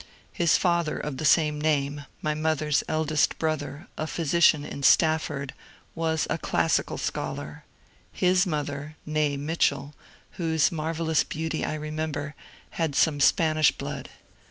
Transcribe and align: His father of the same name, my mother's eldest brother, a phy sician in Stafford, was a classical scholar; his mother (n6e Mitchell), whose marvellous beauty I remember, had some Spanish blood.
His 0.33 0.57
father 0.57 0.97
of 0.97 1.17
the 1.17 1.25
same 1.25 1.61
name, 1.61 2.05
my 2.23 2.33
mother's 2.33 2.83
eldest 2.87 3.37
brother, 3.37 3.85
a 3.99 4.07
phy 4.07 4.23
sician 4.23 4.67
in 4.67 4.81
Stafford, 4.81 5.53
was 5.93 6.25
a 6.27 6.39
classical 6.39 6.97
scholar; 6.97 7.65
his 8.11 8.47
mother 8.47 8.95
(n6e 9.07 9.37
Mitchell), 9.37 9.93
whose 10.41 10.71
marvellous 10.71 11.23
beauty 11.23 11.63
I 11.63 11.75
remember, 11.75 12.33
had 12.71 12.95
some 12.95 13.19
Spanish 13.19 13.71
blood. 13.71 14.09